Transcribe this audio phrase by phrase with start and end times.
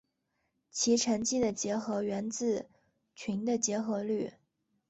[0.71, 2.67] 其乘积的结合律源自
[3.13, 4.31] 群的结合律。